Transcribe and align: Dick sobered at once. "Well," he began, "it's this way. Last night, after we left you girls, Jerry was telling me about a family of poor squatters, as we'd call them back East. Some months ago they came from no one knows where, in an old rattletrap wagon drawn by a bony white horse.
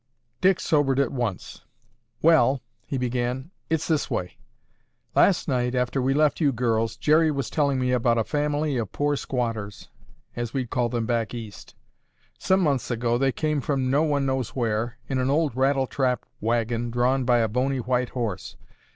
Dick 0.41 0.59
sobered 0.59 0.97
at 0.99 1.11
once. 1.11 1.63
"Well," 2.23 2.63
he 2.87 2.97
began, 2.97 3.51
"it's 3.69 3.87
this 3.87 4.09
way. 4.09 4.39
Last 5.13 5.47
night, 5.47 5.75
after 5.75 6.01
we 6.01 6.15
left 6.15 6.41
you 6.41 6.51
girls, 6.51 6.97
Jerry 6.97 7.29
was 7.29 7.51
telling 7.51 7.79
me 7.79 7.91
about 7.91 8.17
a 8.17 8.23
family 8.23 8.77
of 8.77 8.91
poor 8.91 9.15
squatters, 9.15 9.89
as 10.35 10.55
we'd 10.55 10.71
call 10.71 10.89
them 10.89 11.05
back 11.05 11.35
East. 11.35 11.75
Some 12.39 12.61
months 12.61 12.89
ago 12.89 13.19
they 13.19 13.31
came 13.31 13.61
from 13.61 13.91
no 13.91 14.01
one 14.01 14.25
knows 14.25 14.55
where, 14.55 14.97
in 15.07 15.19
an 15.19 15.29
old 15.29 15.53
rattletrap 15.55 16.25
wagon 16.39 16.89
drawn 16.89 17.23
by 17.23 17.37
a 17.37 17.47
bony 17.47 17.77
white 17.77 18.09
horse. 18.09 18.57